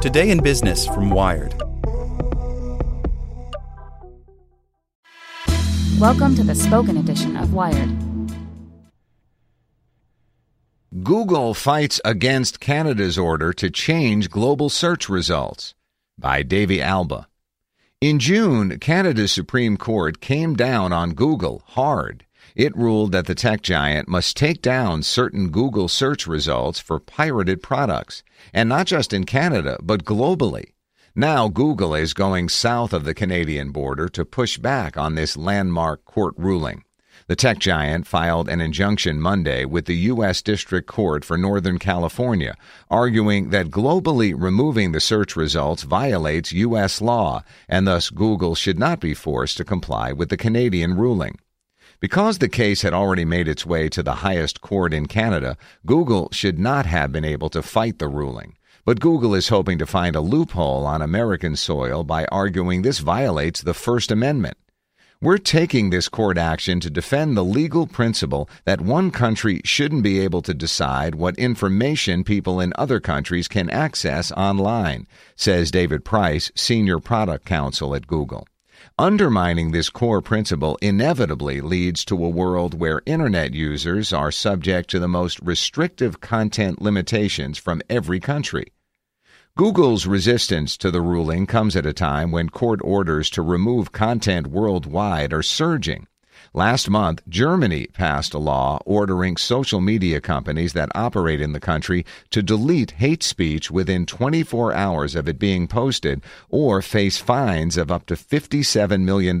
Today 0.00 0.30
in 0.30 0.42
Business 0.42 0.86
from 0.86 1.10
Wired. 1.10 1.52
Welcome 5.98 6.34
to 6.36 6.42
the 6.42 6.54
spoken 6.54 6.96
edition 6.96 7.36
of 7.36 7.52
Wired. 7.52 7.90
Google 11.04 11.52
fights 11.52 12.00
against 12.02 12.60
Canada's 12.60 13.18
order 13.18 13.52
to 13.52 13.68
change 13.68 14.30
global 14.30 14.70
search 14.70 15.10
results 15.10 15.74
by 16.16 16.44
Davey 16.44 16.80
Alba. 16.80 17.28
In 18.00 18.18
June, 18.18 18.78
Canada's 18.78 19.32
Supreme 19.32 19.76
Court 19.76 20.22
came 20.22 20.54
down 20.54 20.94
on 20.94 21.12
Google 21.12 21.62
hard. 21.66 22.24
It 22.56 22.76
ruled 22.76 23.12
that 23.12 23.26
the 23.26 23.34
tech 23.34 23.62
giant 23.62 24.08
must 24.08 24.36
take 24.36 24.60
down 24.60 25.02
certain 25.02 25.50
Google 25.50 25.88
search 25.88 26.26
results 26.26 26.80
for 26.80 26.98
pirated 26.98 27.62
products, 27.62 28.22
and 28.52 28.68
not 28.68 28.86
just 28.86 29.12
in 29.12 29.24
Canada, 29.24 29.78
but 29.82 30.04
globally. 30.04 30.72
Now, 31.14 31.48
Google 31.48 31.94
is 31.94 32.14
going 32.14 32.48
south 32.48 32.92
of 32.92 33.04
the 33.04 33.14
Canadian 33.14 33.70
border 33.70 34.08
to 34.10 34.24
push 34.24 34.58
back 34.58 34.96
on 34.96 35.14
this 35.14 35.36
landmark 35.36 36.04
court 36.04 36.34
ruling. 36.36 36.84
The 37.26 37.36
tech 37.36 37.60
giant 37.60 38.08
filed 38.08 38.48
an 38.48 38.60
injunction 38.60 39.20
Monday 39.20 39.64
with 39.64 39.84
the 39.84 39.96
U.S. 39.96 40.42
District 40.42 40.88
Court 40.88 41.24
for 41.24 41.36
Northern 41.36 41.78
California, 41.78 42.56
arguing 42.90 43.50
that 43.50 43.70
globally 43.70 44.34
removing 44.36 44.90
the 44.90 45.00
search 45.00 45.36
results 45.36 45.84
violates 45.84 46.52
U.S. 46.52 47.00
law, 47.00 47.44
and 47.68 47.86
thus 47.86 48.10
Google 48.10 48.56
should 48.56 48.78
not 48.78 48.98
be 48.98 49.14
forced 49.14 49.56
to 49.58 49.64
comply 49.64 50.12
with 50.12 50.28
the 50.28 50.36
Canadian 50.36 50.96
ruling. 50.96 51.38
Because 52.00 52.38
the 52.38 52.48
case 52.48 52.80
had 52.80 52.94
already 52.94 53.26
made 53.26 53.46
its 53.46 53.66
way 53.66 53.90
to 53.90 54.02
the 54.02 54.16
highest 54.16 54.62
court 54.62 54.94
in 54.94 55.04
Canada, 55.04 55.58
Google 55.84 56.30
should 56.32 56.58
not 56.58 56.86
have 56.86 57.12
been 57.12 57.26
able 57.26 57.50
to 57.50 57.62
fight 57.62 57.98
the 57.98 58.08
ruling. 58.08 58.56
But 58.86 59.00
Google 59.00 59.34
is 59.34 59.48
hoping 59.48 59.76
to 59.78 59.86
find 59.86 60.16
a 60.16 60.22
loophole 60.22 60.86
on 60.86 61.02
American 61.02 61.56
soil 61.56 62.02
by 62.02 62.24
arguing 62.32 62.80
this 62.80 63.00
violates 63.00 63.60
the 63.60 63.74
First 63.74 64.10
Amendment. 64.10 64.56
We're 65.20 65.36
taking 65.36 65.90
this 65.90 66.08
court 66.08 66.38
action 66.38 66.80
to 66.80 66.88
defend 66.88 67.36
the 67.36 67.44
legal 67.44 67.86
principle 67.86 68.48
that 68.64 68.80
one 68.80 69.10
country 69.10 69.60
shouldn't 69.66 70.02
be 70.02 70.20
able 70.20 70.40
to 70.40 70.54
decide 70.54 71.14
what 71.14 71.38
information 71.38 72.24
people 72.24 72.58
in 72.58 72.72
other 72.76 73.00
countries 73.00 73.46
can 73.46 73.68
access 73.68 74.32
online, 74.32 75.06
says 75.36 75.70
David 75.70 76.06
Price, 76.06 76.50
Senior 76.56 76.98
Product 76.98 77.44
Counsel 77.44 77.94
at 77.94 78.06
Google. 78.06 78.46
Undermining 78.98 79.70
this 79.70 79.90
core 79.90 80.20
principle 80.20 80.78
inevitably 80.82 81.60
leads 81.60 82.04
to 82.04 82.24
a 82.24 82.28
world 82.28 82.74
where 82.74 83.02
Internet 83.06 83.54
users 83.54 84.12
are 84.12 84.30
subject 84.30 84.90
to 84.90 84.98
the 84.98 85.08
most 85.08 85.40
restrictive 85.40 86.20
content 86.20 86.80
limitations 86.80 87.58
from 87.58 87.82
every 87.88 88.20
country. 88.20 88.72
Google's 89.56 90.06
resistance 90.06 90.76
to 90.76 90.90
the 90.90 91.02
ruling 91.02 91.46
comes 91.46 91.76
at 91.76 91.84
a 91.84 91.92
time 91.92 92.30
when 92.30 92.48
court 92.48 92.80
orders 92.82 93.28
to 93.30 93.42
remove 93.42 93.92
content 93.92 94.46
worldwide 94.46 95.32
are 95.32 95.42
surging. 95.42 96.06
Last 96.52 96.90
month, 96.90 97.22
Germany 97.28 97.86
passed 97.86 98.34
a 98.34 98.38
law 98.38 98.80
ordering 98.84 99.36
social 99.36 99.80
media 99.80 100.20
companies 100.20 100.72
that 100.72 100.90
operate 100.94 101.40
in 101.40 101.52
the 101.52 101.60
country 101.60 102.04
to 102.30 102.42
delete 102.42 102.92
hate 102.92 103.22
speech 103.22 103.70
within 103.70 104.06
24 104.06 104.72
hours 104.72 105.14
of 105.14 105.28
it 105.28 105.38
being 105.38 105.68
posted 105.68 106.22
or 106.48 106.82
face 106.82 107.18
fines 107.18 107.76
of 107.76 107.90
up 107.90 108.06
to 108.06 108.14
$57 108.14 109.02
million. 109.02 109.40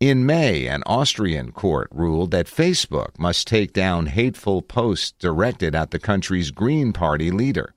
In 0.00 0.24
May, 0.24 0.66
an 0.66 0.82
Austrian 0.86 1.52
court 1.52 1.88
ruled 1.90 2.30
that 2.30 2.46
Facebook 2.46 3.18
must 3.18 3.46
take 3.46 3.74
down 3.74 4.06
hateful 4.06 4.62
posts 4.62 5.12
directed 5.12 5.74
at 5.74 5.90
the 5.90 5.98
country's 5.98 6.50
Green 6.50 6.94
Party 6.94 7.30
leader. 7.30 7.74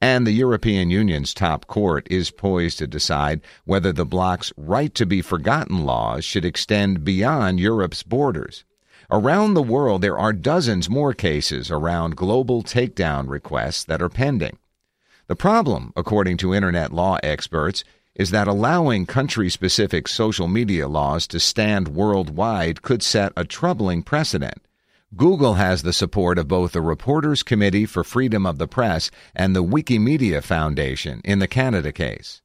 And 0.00 0.26
the 0.26 0.32
European 0.32 0.90
Union's 0.90 1.34
top 1.34 1.66
court 1.66 2.06
is 2.10 2.30
poised 2.30 2.78
to 2.78 2.86
decide 2.86 3.40
whether 3.64 3.92
the 3.92 4.04
bloc's 4.04 4.52
right 4.56 4.94
to 4.94 5.06
be 5.06 5.22
forgotten 5.22 5.84
laws 5.84 6.24
should 6.24 6.44
extend 6.44 7.04
beyond 7.04 7.60
Europe's 7.60 8.02
borders. 8.02 8.64
Around 9.10 9.54
the 9.54 9.62
world, 9.62 10.02
there 10.02 10.18
are 10.18 10.32
dozens 10.32 10.90
more 10.90 11.14
cases 11.14 11.70
around 11.70 12.16
global 12.16 12.62
takedown 12.62 13.28
requests 13.28 13.84
that 13.84 14.02
are 14.02 14.10
pending. 14.10 14.58
The 15.28 15.36
problem, 15.36 15.92
according 15.96 16.36
to 16.38 16.54
Internet 16.54 16.92
law 16.92 17.18
experts, 17.22 17.84
is 18.14 18.30
that 18.30 18.48
allowing 18.48 19.06
country 19.06 19.48
specific 19.48 20.08
social 20.08 20.48
media 20.48 20.88
laws 20.88 21.26
to 21.28 21.38
stand 21.38 21.88
worldwide 21.88 22.82
could 22.82 23.02
set 23.02 23.32
a 23.36 23.44
troubling 23.44 24.02
precedent. 24.02 24.60
Google 25.16 25.54
has 25.54 25.82
the 25.82 25.94
support 25.94 26.38
of 26.38 26.48
both 26.48 26.72
the 26.72 26.82
Reporters 26.82 27.42
Committee 27.42 27.86
for 27.86 28.04
Freedom 28.04 28.44
of 28.44 28.58
the 28.58 28.68
Press 28.68 29.10
and 29.34 29.56
the 29.56 29.64
Wikimedia 29.64 30.42
Foundation 30.42 31.22
in 31.24 31.38
the 31.38 31.48
Canada 31.48 31.92
case. 31.92 32.42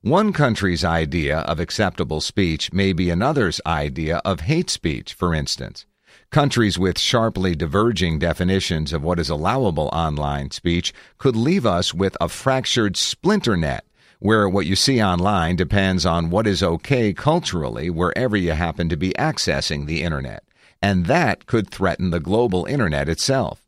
One 0.00 0.32
country's 0.32 0.82
idea 0.82 1.40
of 1.40 1.60
acceptable 1.60 2.22
speech 2.22 2.72
may 2.72 2.94
be 2.94 3.10
another's 3.10 3.60
idea 3.66 4.22
of 4.24 4.40
hate 4.40 4.70
speech, 4.70 5.12
for 5.12 5.34
instance. 5.34 5.84
Countries 6.30 6.78
with 6.78 6.98
sharply 6.98 7.54
diverging 7.54 8.18
definitions 8.18 8.94
of 8.94 9.02
what 9.02 9.18
is 9.18 9.28
allowable 9.28 9.90
online 9.92 10.50
speech 10.52 10.94
could 11.18 11.36
leave 11.36 11.66
us 11.66 11.92
with 11.92 12.16
a 12.18 12.30
fractured 12.30 12.96
splinter 12.96 13.58
net 13.58 13.84
where 14.20 14.48
what 14.48 14.64
you 14.64 14.74
see 14.74 15.02
online 15.02 15.54
depends 15.54 16.06
on 16.06 16.30
what 16.30 16.46
is 16.46 16.62
okay 16.62 17.12
culturally 17.12 17.90
wherever 17.90 18.38
you 18.38 18.52
happen 18.52 18.88
to 18.88 18.96
be 18.96 19.12
accessing 19.18 19.84
the 19.84 20.02
internet 20.02 20.42
and 20.82 21.06
that 21.06 21.46
could 21.46 21.70
threaten 21.70 22.10
the 22.10 22.20
global 22.20 22.64
internet 22.66 23.08
itself. 23.08 23.66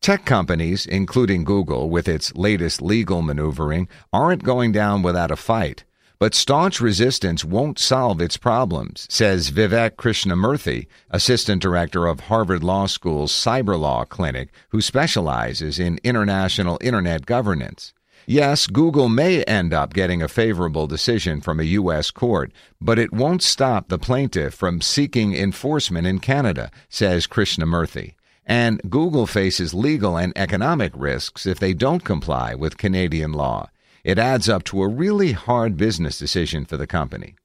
Tech 0.00 0.26
companies, 0.26 0.84
including 0.84 1.44
Google 1.44 1.88
with 1.88 2.08
its 2.08 2.34
latest 2.34 2.82
legal 2.82 3.22
maneuvering, 3.22 3.88
aren't 4.12 4.44
going 4.44 4.70
down 4.70 5.02
without 5.02 5.30
a 5.30 5.36
fight. 5.36 5.84
But 6.18 6.34
staunch 6.34 6.80
resistance 6.80 7.44
won't 7.44 7.78
solve 7.78 8.20
its 8.20 8.36
problems, 8.36 9.06
says 9.10 9.50
Vivek 9.50 9.96
Krishnamurthy, 9.96 10.86
assistant 11.10 11.60
director 11.60 12.06
of 12.06 12.20
Harvard 12.20 12.62
Law 12.62 12.86
School's 12.86 13.32
Cyber 13.32 13.78
Law 13.78 14.04
Clinic, 14.04 14.50
who 14.68 14.80
specializes 14.80 15.78
in 15.78 15.98
international 16.04 16.78
internet 16.80 17.26
governance. 17.26 17.94
Yes, 18.26 18.66
Google 18.66 19.10
may 19.10 19.42
end 19.44 19.74
up 19.74 19.92
getting 19.92 20.22
a 20.22 20.28
favorable 20.28 20.86
decision 20.86 21.42
from 21.42 21.60
a 21.60 21.64
U.S. 21.78 22.10
court, 22.10 22.52
but 22.80 22.98
it 22.98 23.12
won't 23.12 23.42
stop 23.42 23.88
the 23.88 23.98
plaintiff 23.98 24.54
from 24.54 24.80
seeking 24.80 25.34
enforcement 25.34 26.06
in 26.06 26.20
Canada, 26.20 26.70
says 26.88 27.26
Krishnamurthy. 27.26 28.14
And 28.46 28.80
Google 28.88 29.26
faces 29.26 29.74
legal 29.74 30.16
and 30.16 30.32
economic 30.36 30.92
risks 30.94 31.46
if 31.46 31.58
they 31.58 31.74
don't 31.74 32.04
comply 32.04 32.54
with 32.54 32.78
Canadian 32.78 33.32
law. 33.32 33.68
It 34.04 34.18
adds 34.18 34.48
up 34.48 34.64
to 34.64 34.82
a 34.82 34.88
really 34.88 35.32
hard 35.32 35.76
business 35.76 36.18
decision 36.18 36.64
for 36.64 36.76
the 36.76 36.86
company. 36.86 37.36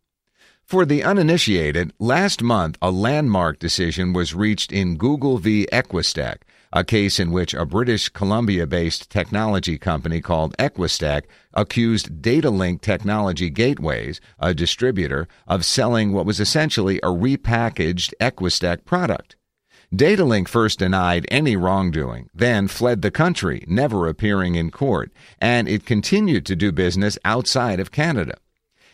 For 0.70 0.86
the 0.86 1.04
uninitiated, 1.04 1.94
last 1.98 2.44
month 2.44 2.78
a 2.80 2.92
landmark 2.92 3.58
decision 3.58 4.14
was 4.14 4.36
reached 4.36 4.72
in 4.72 4.98
Google 4.98 5.40
v. 5.40 5.68
Equustek, 5.74 6.44
a 6.72 6.84
case 6.84 7.20
in 7.20 7.32
which 7.32 7.56
a 7.56 7.66
British 7.66 8.08
Columbia 8.10 8.68
based 8.68 9.10
technology 9.10 9.80
company 9.80 10.22
called 10.22 10.56
Equustek 10.60 11.24
accused 11.56 12.22
Datalink 12.22 12.82
Technology 12.82 13.50
Gateways, 13.50 14.22
a 14.38 14.54
distributor, 14.54 15.28
of 15.48 15.66
selling 15.66 16.14
what 16.14 16.28
was 16.28 16.40
essentially 16.40 16.98
a 16.98 17.08
repackaged 17.08 18.14
Equustek 18.22 18.86
product. 18.86 19.38
Datalink 19.92 20.48
first 20.48 20.78
denied 20.78 21.26
any 21.32 21.56
wrongdoing, 21.56 22.30
then 22.32 22.68
fled 22.68 23.02
the 23.02 23.10
country, 23.10 23.66
never 23.68 24.08
appearing 24.08 24.54
in 24.54 24.70
court, 24.70 25.12
and 25.42 25.68
it 25.68 25.88
continued 25.88 26.46
to 26.46 26.56
do 26.56 26.72
business 26.72 27.18
outside 27.26 27.80
of 27.80 27.90
Canada. 27.92 28.38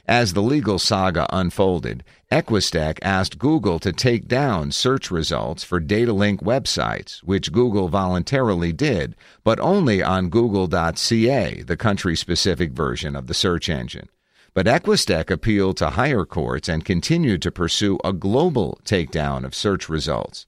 As 0.08 0.34
the 0.34 0.42
legal 0.44 0.78
saga 0.78 1.26
unfolded, 1.32 2.04
Equustek 2.32 3.00
asked 3.02 3.40
Google 3.40 3.80
to 3.80 3.92
take 3.92 4.28
down 4.28 4.72
search 4.72 5.10
results 5.10 5.64
for 5.64 5.82
Datalink 5.82 6.44
websites, 6.44 7.24
which 7.24 7.52
Google 7.52 7.88
voluntarily 7.88 8.72
did, 8.72 9.16
but 9.44 9.60
only 9.60 10.04
on 10.04 10.30
Google.ca, 10.30 11.64
the 11.64 11.78
country 11.78 12.16
specific 12.16 12.72
version 12.72 13.16
of 13.16 13.26
the 13.26 13.34
search 13.34 13.68
engine. 13.68 14.08
But 14.54 14.68
Equustek 14.68 15.32
appealed 15.32 15.78
to 15.78 15.90
higher 15.90 16.24
courts 16.24 16.70
and 16.70 16.86
continued 16.86 17.42
to 17.42 17.52
pursue 17.52 17.98
a 18.04 18.14
global 18.14 18.80
takedown 18.86 19.44
of 19.44 19.56
search 19.56 19.90
results. 19.90 20.46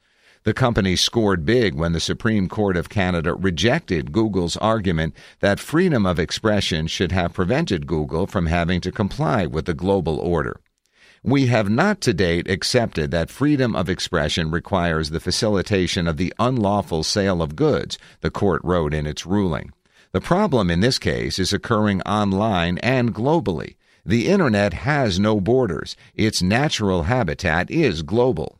The 0.48 0.54
company 0.54 0.96
scored 0.96 1.46
big 1.46 1.76
when 1.76 1.92
the 1.92 2.00
Supreme 2.00 2.48
Court 2.48 2.78
of 2.78 2.88
Canada 2.88 3.34
rejected 3.34 4.14
Google's 4.14 4.56
argument 4.56 5.14
that 5.42 5.60
freedom 5.60 6.06
of 6.06 6.20
expression 6.20 6.88
should 6.88 7.12
have 7.12 7.34
prevented 7.34 7.86
Google 7.86 8.28
from 8.28 8.46
having 8.46 8.80
to 8.80 8.90
comply 8.94 9.46
with 9.46 9.66
the 9.66 9.74
global 9.74 10.18
order. 10.18 10.62
We 11.22 11.48
have 11.48 11.70
not 11.70 12.00
to 12.00 12.14
date 12.14 12.50
accepted 12.50 13.12
that 13.12 13.30
freedom 13.30 13.76
of 13.76 13.90
expression 13.90 14.50
requires 14.50 15.10
the 15.10 15.20
facilitation 15.20 16.08
of 16.08 16.16
the 16.16 16.34
unlawful 16.40 17.04
sale 17.04 17.42
of 17.42 17.58
goods, 17.58 17.98
the 18.22 18.32
court 18.32 18.62
wrote 18.64 18.94
in 18.94 19.06
its 19.06 19.26
ruling. 19.26 19.74
The 20.14 20.22
problem 20.22 20.72
in 20.72 20.80
this 20.80 20.98
case 20.98 21.40
is 21.40 21.52
occurring 21.52 22.02
online 22.04 22.78
and 22.78 23.14
globally. 23.14 23.76
The 24.06 24.30
Internet 24.30 24.72
has 24.72 25.20
no 25.20 25.42
borders. 25.42 25.98
Its 26.16 26.42
natural 26.42 27.04
habitat 27.04 27.70
is 27.70 28.02
global. 28.02 28.57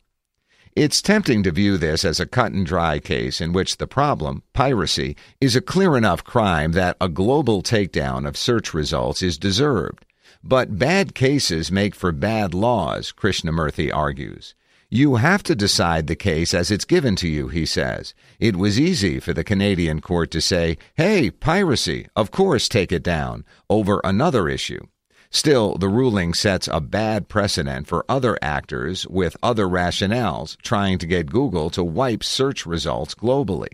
It's 0.78 1.02
tempting 1.02 1.42
to 1.42 1.50
view 1.50 1.76
this 1.76 2.04
as 2.04 2.20
a 2.20 2.24
cut 2.24 2.52
and 2.52 2.64
dry 2.64 3.00
case 3.00 3.40
in 3.40 3.52
which 3.52 3.78
the 3.78 3.88
problem, 3.88 4.44
piracy, 4.52 5.16
is 5.40 5.56
a 5.56 5.60
clear 5.60 5.96
enough 5.96 6.22
crime 6.22 6.70
that 6.70 6.96
a 7.00 7.08
global 7.08 7.64
takedown 7.64 8.28
of 8.28 8.36
search 8.36 8.72
results 8.72 9.20
is 9.20 9.38
deserved. 9.38 10.06
But 10.40 10.78
bad 10.78 11.16
cases 11.16 11.72
make 11.72 11.96
for 11.96 12.12
bad 12.12 12.54
laws, 12.54 13.10
Krishnamurthy 13.10 13.92
argues. 13.92 14.54
You 14.88 15.16
have 15.16 15.42
to 15.42 15.56
decide 15.56 16.06
the 16.06 16.14
case 16.14 16.54
as 16.54 16.70
it's 16.70 16.84
given 16.84 17.16
to 17.16 17.26
you, 17.26 17.48
he 17.48 17.66
says. 17.66 18.14
It 18.38 18.54
was 18.54 18.78
easy 18.78 19.18
for 19.18 19.32
the 19.32 19.42
Canadian 19.42 20.00
court 20.00 20.30
to 20.30 20.40
say, 20.40 20.78
hey, 20.94 21.28
piracy, 21.28 22.06
of 22.14 22.30
course 22.30 22.68
take 22.68 22.92
it 22.92 23.02
down, 23.02 23.44
over 23.68 24.00
another 24.04 24.48
issue. 24.48 24.86
Still, 25.30 25.76
the 25.76 25.88
ruling 25.88 26.32
sets 26.32 26.68
a 26.72 26.80
bad 26.80 27.28
precedent 27.28 27.86
for 27.86 28.04
other 28.08 28.38
actors 28.40 29.06
with 29.08 29.36
other 29.42 29.66
rationales 29.66 30.56
trying 30.62 30.98
to 30.98 31.06
get 31.06 31.30
Google 31.30 31.68
to 31.70 31.84
wipe 31.84 32.24
search 32.24 32.64
results 32.64 33.14
globally. 33.14 33.68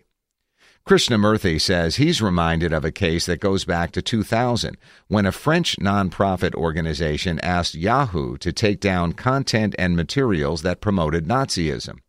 Krishnamurthy 0.86 1.58
says 1.58 1.96
he's 1.96 2.20
reminded 2.20 2.74
of 2.74 2.84
a 2.84 2.92
case 2.92 3.24
that 3.24 3.40
goes 3.40 3.64
back 3.64 3.90
to 3.92 4.02
2000 4.02 4.76
when 5.08 5.24
a 5.24 5.32
French 5.32 5.76
nonprofit 5.76 6.54
organization 6.54 7.40
asked 7.40 7.74
Yahoo 7.74 8.36
to 8.36 8.52
take 8.52 8.80
down 8.80 9.14
content 9.14 9.74
and 9.78 9.96
materials 9.96 10.60
that 10.60 10.82
promoted 10.82 11.26
Nazism. 11.26 12.00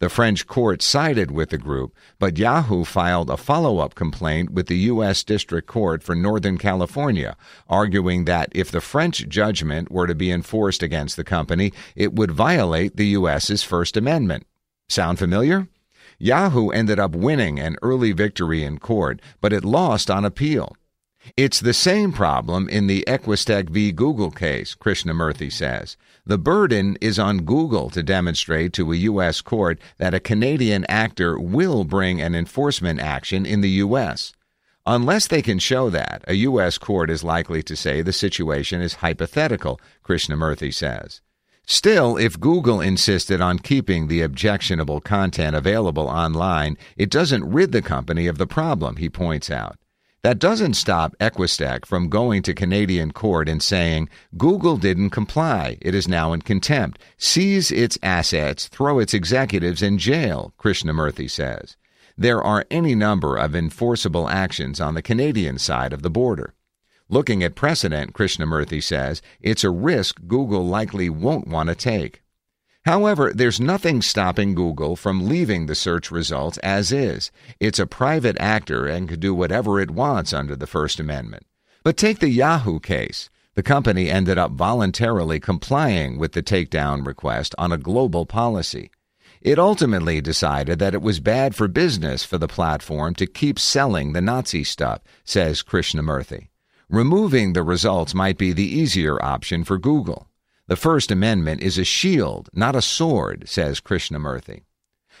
The 0.00 0.08
French 0.08 0.46
court 0.46 0.80
sided 0.80 1.30
with 1.30 1.50
the 1.50 1.58
group, 1.58 1.94
but 2.18 2.38
Yahoo 2.38 2.84
filed 2.84 3.28
a 3.28 3.36
follow 3.36 3.80
up 3.80 3.94
complaint 3.94 4.50
with 4.50 4.66
the 4.66 4.78
U.S. 4.78 5.22
District 5.22 5.68
Court 5.68 6.02
for 6.02 6.14
Northern 6.14 6.56
California, 6.56 7.36
arguing 7.68 8.24
that 8.24 8.48
if 8.52 8.70
the 8.70 8.80
French 8.80 9.28
judgment 9.28 9.92
were 9.92 10.06
to 10.06 10.14
be 10.14 10.32
enforced 10.32 10.82
against 10.82 11.16
the 11.16 11.24
company, 11.24 11.70
it 11.94 12.14
would 12.14 12.30
violate 12.30 12.96
the 12.96 13.08
U.S.'s 13.08 13.62
First 13.62 13.94
Amendment. 13.94 14.46
Sound 14.88 15.18
familiar? 15.18 15.68
Yahoo 16.18 16.70
ended 16.70 16.98
up 16.98 17.14
winning 17.14 17.60
an 17.60 17.76
early 17.82 18.12
victory 18.12 18.64
in 18.64 18.78
court, 18.78 19.20
but 19.42 19.52
it 19.52 19.66
lost 19.66 20.10
on 20.10 20.24
appeal. 20.24 20.74
It's 21.36 21.60
the 21.60 21.74
same 21.74 22.12
problem 22.12 22.68
in 22.68 22.86
the 22.86 23.04
Equustek 23.06 23.68
v. 23.68 23.92
Google 23.92 24.30
case, 24.30 24.74
Krishnamurthy 24.74 25.52
says. 25.52 25.96
The 26.24 26.38
burden 26.38 26.96
is 27.00 27.18
on 27.18 27.44
Google 27.44 27.90
to 27.90 28.02
demonstrate 28.02 28.72
to 28.74 28.92
a 28.92 28.96
U.S. 28.96 29.40
court 29.40 29.78
that 29.98 30.14
a 30.14 30.20
Canadian 30.20 30.84
actor 30.86 31.38
will 31.38 31.84
bring 31.84 32.20
an 32.20 32.34
enforcement 32.34 33.00
action 33.00 33.44
in 33.44 33.60
the 33.60 33.70
U.S. 33.84 34.32
Unless 34.86 35.26
they 35.26 35.42
can 35.42 35.58
show 35.58 35.90
that, 35.90 36.24
a 36.26 36.34
U.S. 36.34 36.78
court 36.78 37.10
is 37.10 37.22
likely 37.22 37.62
to 37.64 37.76
say 37.76 38.00
the 38.00 38.12
situation 38.12 38.80
is 38.80 38.94
hypothetical, 38.94 39.78
Krishnamurthy 40.04 40.72
says. 40.72 41.20
Still, 41.66 42.16
if 42.16 42.40
Google 42.40 42.80
insisted 42.80 43.40
on 43.40 43.58
keeping 43.58 44.08
the 44.08 44.22
objectionable 44.22 45.00
content 45.00 45.54
available 45.54 46.08
online, 46.08 46.76
it 46.96 47.10
doesn't 47.10 47.48
rid 47.48 47.72
the 47.72 47.82
company 47.82 48.26
of 48.26 48.38
the 48.38 48.46
problem, 48.46 48.96
he 48.96 49.08
points 49.08 49.50
out. 49.50 49.76
That 50.22 50.38
doesn't 50.38 50.74
stop 50.74 51.16
Equustek 51.18 51.86
from 51.86 52.10
going 52.10 52.42
to 52.42 52.52
Canadian 52.52 53.10
court 53.10 53.48
and 53.48 53.62
saying, 53.62 54.10
Google 54.36 54.76
didn't 54.76 55.10
comply. 55.10 55.78
It 55.80 55.94
is 55.94 56.06
now 56.06 56.34
in 56.34 56.42
contempt. 56.42 57.00
Seize 57.16 57.72
its 57.72 57.98
assets, 58.02 58.68
throw 58.68 58.98
its 58.98 59.14
executives 59.14 59.80
in 59.80 59.96
jail, 59.96 60.52
Krishnamurthy 60.58 61.30
says. 61.30 61.78
There 62.18 62.42
are 62.42 62.66
any 62.70 62.94
number 62.94 63.38
of 63.38 63.56
enforceable 63.56 64.28
actions 64.28 64.78
on 64.78 64.92
the 64.92 65.00
Canadian 65.00 65.58
side 65.58 65.94
of 65.94 66.02
the 66.02 66.10
border. 66.10 66.52
Looking 67.08 67.42
at 67.42 67.54
precedent, 67.54 68.12
Krishnamurthy 68.12 68.82
says, 68.82 69.22
it's 69.40 69.64
a 69.64 69.70
risk 69.70 70.20
Google 70.26 70.66
likely 70.66 71.08
won't 71.08 71.48
want 71.48 71.70
to 71.70 71.74
take. 71.74 72.22
However, 72.84 73.30
there's 73.34 73.60
nothing 73.60 74.00
stopping 74.00 74.54
Google 74.54 74.96
from 74.96 75.28
leaving 75.28 75.66
the 75.66 75.74
search 75.74 76.10
results 76.10 76.56
as 76.58 76.92
is. 76.92 77.30
It's 77.58 77.78
a 77.78 77.86
private 77.86 78.36
actor 78.40 78.86
and 78.86 79.08
can 79.08 79.20
do 79.20 79.34
whatever 79.34 79.80
it 79.80 79.90
wants 79.90 80.32
under 80.32 80.56
the 80.56 80.66
First 80.66 80.98
Amendment. 80.98 81.44
But 81.84 81.98
take 81.98 82.20
the 82.20 82.30
Yahoo 82.30 82.80
case. 82.80 83.28
The 83.54 83.62
company 83.62 84.08
ended 84.08 84.38
up 84.38 84.52
voluntarily 84.52 85.40
complying 85.40 86.18
with 86.18 86.32
the 86.32 86.42
takedown 86.42 87.06
request 87.06 87.54
on 87.58 87.72
a 87.72 87.76
global 87.76 88.24
policy. 88.24 88.90
It 89.42 89.58
ultimately 89.58 90.22
decided 90.22 90.78
that 90.78 90.94
it 90.94 91.02
was 91.02 91.20
bad 91.20 91.54
for 91.54 91.68
business 91.68 92.24
for 92.24 92.38
the 92.38 92.48
platform 92.48 93.14
to 93.16 93.26
keep 93.26 93.58
selling 93.58 94.12
the 94.12 94.20
Nazi 94.22 94.64
stuff, 94.64 95.00
says 95.24 95.62
Krishnamurthy. 95.62 96.48
Removing 96.88 97.52
the 97.52 97.62
results 97.62 98.14
might 98.14 98.38
be 98.38 98.52
the 98.52 98.64
easier 98.64 99.22
option 99.22 99.64
for 99.64 99.78
Google. 99.78 100.29
The 100.70 100.76
First 100.76 101.10
Amendment 101.10 101.62
is 101.62 101.78
a 101.78 101.84
shield, 101.84 102.48
not 102.52 102.76
a 102.76 102.80
sword, 102.80 103.48
says 103.48 103.80
Krishnamurthy. 103.80 104.62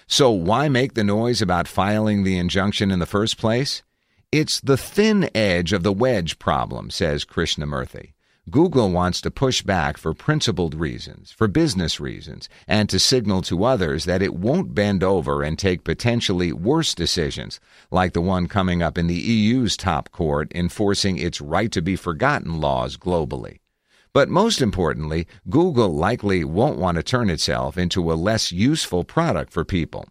So 0.06 0.30
why 0.30 0.68
make 0.68 0.94
the 0.94 1.02
noise 1.02 1.42
about 1.42 1.66
filing 1.66 2.22
the 2.22 2.38
injunction 2.38 2.92
in 2.92 3.00
the 3.00 3.04
first 3.04 3.36
place? 3.36 3.82
It's 4.30 4.60
the 4.60 4.76
thin 4.76 5.28
edge 5.34 5.72
of 5.72 5.82
the 5.82 5.92
wedge 5.92 6.38
problem, 6.38 6.88
says 6.88 7.24
Krishnamurthy. 7.24 8.12
Google 8.48 8.92
wants 8.92 9.20
to 9.22 9.30
push 9.32 9.62
back 9.62 9.98
for 9.98 10.14
principled 10.14 10.76
reasons, 10.76 11.32
for 11.32 11.48
business 11.48 11.98
reasons, 11.98 12.48
and 12.68 12.88
to 12.88 13.00
signal 13.00 13.42
to 13.42 13.64
others 13.64 14.04
that 14.04 14.22
it 14.22 14.36
won't 14.36 14.72
bend 14.72 15.02
over 15.02 15.42
and 15.42 15.58
take 15.58 15.82
potentially 15.82 16.52
worse 16.52 16.94
decisions, 16.94 17.58
like 17.90 18.12
the 18.12 18.20
one 18.20 18.46
coming 18.46 18.84
up 18.84 18.96
in 18.96 19.08
the 19.08 19.14
EU's 19.14 19.76
top 19.76 20.12
court 20.12 20.52
enforcing 20.54 21.18
its 21.18 21.40
right 21.40 21.72
to 21.72 21.82
be 21.82 21.96
forgotten 21.96 22.60
laws 22.60 22.96
globally. 22.96 23.58
But 24.12 24.28
most 24.28 24.60
importantly, 24.60 25.26
Google 25.48 25.94
likely 25.94 26.42
won't 26.42 26.78
want 26.78 26.96
to 26.96 27.02
turn 27.02 27.30
itself 27.30 27.78
into 27.78 28.10
a 28.10 28.14
less 28.14 28.50
useful 28.50 29.04
product 29.04 29.52
for 29.52 29.64
people. 29.64 30.08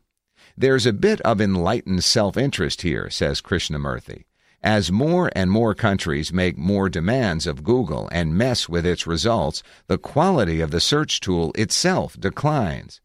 There's 0.58 0.86
a 0.86 0.94
bit 0.94 1.20
of 1.22 1.42
enlightened 1.42 2.04
self 2.04 2.38
interest 2.38 2.82
here, 2.82 3.10
says 3.10 3.42
Krishnamurthy. 3.42 4.24
As 4.62 4.92
more 4.92 5.32
and 5.36 5.50
more 5.50 5.74
countries 5.74 6.34
make 6.34 6.58
more 6.58 6.90
demands 6.90 7.48
of 7.48 7.64
Google 7.64 8.10
and 8.12 8.38
mess 8.38 8.68
with 8.68 8.86
its 8.86 9.08
results, 9.08 9.64
the 9.88 9.98
quality 9.98 10.60
of 10.60 10.72
the 10.72 10.82
search 10.82 11.22
tool 11.22 11.52
itself 11.56 12.20
declines. 12.20 13.00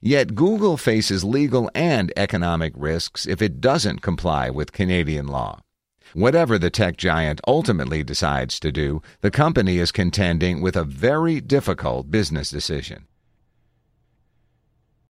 Yet 0.00 0.34
Google 0.34 0.76
faces 0.76 1.22
legal 1.22 1.70
and 1.74 2.12
economic 2.16 2.72
risks 2.76 3.26
if 3.26 3.40
it 3.40 3.60
doesn't 3.60 4.02
comply 4.02 4.50
with 4.50 4.72
Canadian 4.72 5.28
law. 5.28 5.60
Whatever 6.14 6.58
the 6.58 6.70
tech 6.70 6.96
giant 6.96 7.40
ultimately 7.46 8.02
decides 8.02 8.60
to 8.60 8.72
do, 8.72 9.02
the 9.20 9.30
company 9.30 9.78
is 9.78 9.92
contending 9.92 10.60
with 10.60 10.76
a 10.76 10.84
very 10.84 11.40
difficult 11.40 12.10
business 12.10 12.50
decision. 12.50 13.06